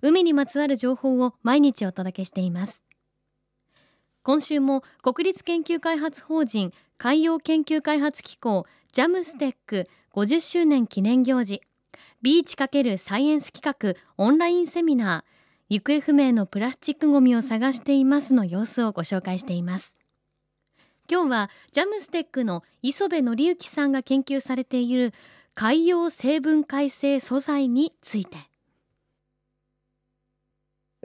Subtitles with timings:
[0.00, 2.82] 海にまつわる情報を毎日お届けしています。
[4.22, 11.60] 今週も国立研究開発法人海洋研究開発機構ジャムステック50周年記念行事
[12.22, 19.96] ビーチ×サイエンス企画オンラインセミナー行方不明のプラスチックごみを探していますの様子をご紹介しています。
[21.10, 25.12] 今日はジャムステックの磯部則之さんが研究されている
[25.54, 28.51] 海洋成分改正素材について。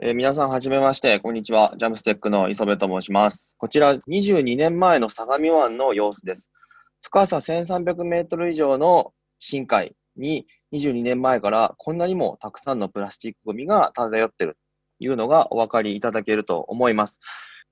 [0.00, 1.74] えー、皆さんはじめまして、こんにちは。
[1.76, 3.56] ジャムステックの磯部と申します。
[3.58, 6.52] こちら22年前の相模湾の様子です。
[7.02, 14.56] 深さ1300メートル以上の深海に22年前からこんなにもたくさんのプラスチックゴミが漂っている
[15.00, 17.18] というのがお分かりいただけると思います。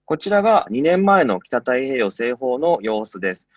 [0.04, 3.48] こちらが2年前の北太平洋西方の様子です。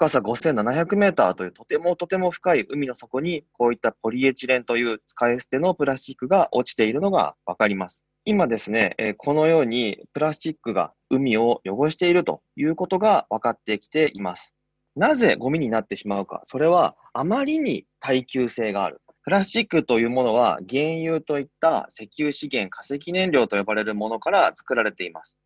[0.00, 8.02] 深さ5700メーターというとてもとても深い海の底にこういったポリエチレンという使い捨てのプラスチックが落ちているのがわかります。
[8.24, 14.54] 今ですね、このようにプラスチックが海を汚しているということが分かってきています。
[14.96, 19.02] なぜゴミになってしまうか、それはあまりに耐久性がある。
[19.24, 25.36] プラスチックというものは原油といった石油資源、化石燃料と呼ばれるものから作られています。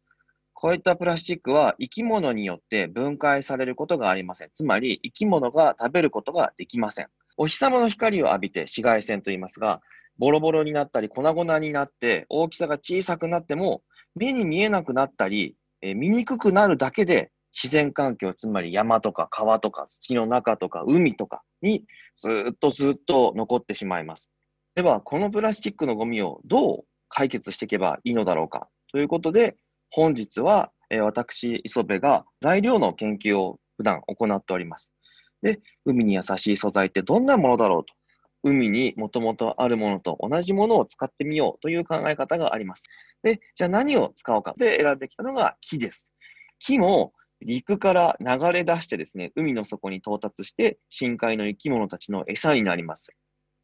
[0.54, 4.50] こういったプラスチックは生き物によって分解されることがありません。
[4.52, 7.08] つまり生き物が食べることができません。
[7.36, 9.82] お日様の光を浴びて紫外線と言いますが、
[10.18, 13.82] ボロボロになったり粉々になって大きさが小さくなっても
[14.14, 21.84] 目に見えなくなったり、え見にくくなるだけで自然環境、つまり山とか川とか土の中とか海とかに
[22.16, 24.30] ずっとずっと残ってしまいます。
[24.74, 29.56] では、このプラスチックのゴミをどう解決していけばいいのだろうかということで、
[29.96, 34.92] 本日は、え私、磯部が材料の研究を普段行っております。
[35.40, 37.94] で、海に優しい素材ってどんなものだろうと。
[38.42, 42.88] 海にもともとあるものと同じものを使ってみようという考え方があります。
[43.22, 46.12] で、じゃあ何を使おうかで選んできたのが木です。
[46.58, 53.12] 木も陸から流れ出してですね、海の底に到達して深海の生き物たちの餌になります。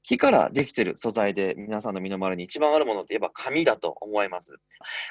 [0.02, 4.56] 木からできてる素材で皆さんの身の回りに一番あるものといえば紙だと思います。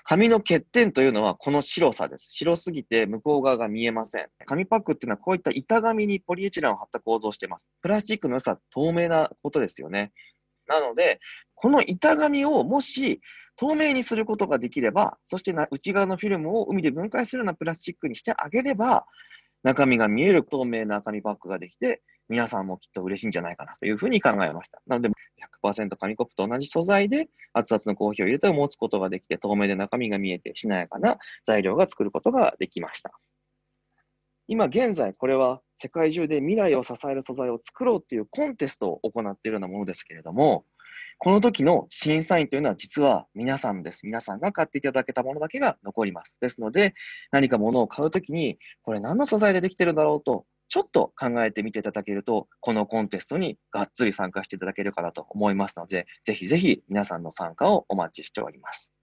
[0.03, 2.27] 紙の欠点というのはこの白さです。
[2.29, 4.27] 白すぎて向こう側が見えません。
[4.45, 7.69] 紙パックっていうのはこういった板紙にポリエチレンを貼った構造をしています。
[7.81, 10.11] プラスチックの良さ、透明なことですよね。
[10.67, 11.19] なので、
[11.55, 13.21] この板紙をもし
[13.55, 19.05] 透明にすることができれば、そして内側のフィルムを海で分解するようなプラスチックにしてあげれば、
[19.63, 24.81] 中身が見える透明な紙パックができて、皆さんもきっと嬉しいんじゃないかなというふうに考えました。
[24.87, 25.09] なので、
[25.63, 33.11] 100%紙コップと同じ素材で熱々のコーヒーを入れて持つことができて、透明で中身が見えてしなやかな材料が作ることができました。
[34.47, 40.65] 今現在、これは世界中で未来を支える素材を作ろうっていうコンテストを行っているようなものですけれども、
[41.19, 44.05] この時の審査員というのは実は皆さんです。
[44.05, 46.37] 皆さんが買っていただけたものだけが残ります。
[46.39, 46.93] ですので、
[47.31, 58.93] 何か物を買うときに、これ何の素材でできてるんだろうとちょっと考えてみていただけると、このコンテストにがっつり参加していただけるかなと思いますので、ぜひぜひ皆さんの参加をお待ちしております。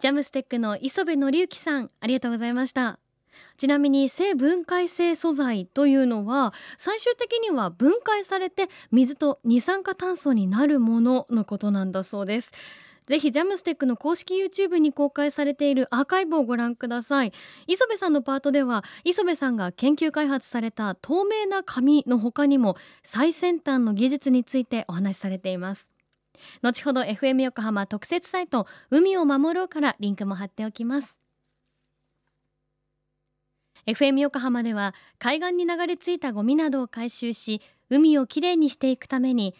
[0.00, 2.98] ジャムステックの磯部則之さん、ありがとうございました。
[3.58, 12.50] ちなみに性分解性素材というのは最終的には分解されて水と二酸化炭素になるもののことなんだそうです
[13.06, 17.32] ぜひジャムステックの公式 YouTube に公開されているアーカイブをご覧ください。
[17.66, 25.88] 磯部さんのパートでは磯部さんが研究開発された透明な紙の他にも最先端の技術についてお話しされています。
[26.62, 31.18] 後ほど FM 横浜特設サイト海を守ろうからリンクも貼っておきます。
[33.86, 39.54] FM 横浜では海岸に流れ着いたゴミなどを回収し海をきれいにしていくために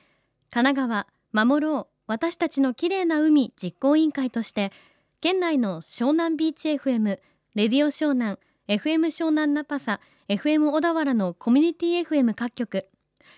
[0.50, 4.72] 神奈川守ろう私たちの綺麗な海実行委員会として
[5.20, 7.20] 県内の湘南ビーチ FM
[7.54, 8.36] レディオ湘南
[8.66, 12.88] FM 湘南ナパサ FM 小田原のコミュニティ FM 各局。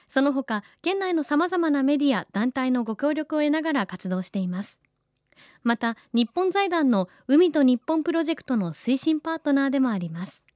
[0.09, 4.79] その他県内のさまざまなメディア団体のご協力を得ながら活動しています。
[5.63, 10.47] また日本財団の海と日本プロジェクトの推進パートナーでもあります。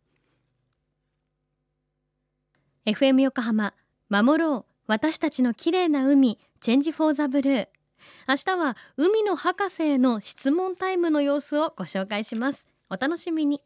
[2.87, 3.75] FM 横浜
[4.09, 4.73] 守ろう。
[4.87, 7.69] 私たちの綺麗な海チェンジフォーザブルー。
[8.29, 12.69] 明日は海の博士への質問タイムの様子をご紹介します。
[12.91, 13.63] お楽しみに。